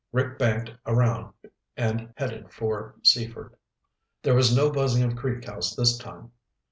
[0.11, 1.31] Rick banked around
[1.77, 3.55] and headed for Seaford.
[4.23, 6.31] There was no buzzing of Creek House this time.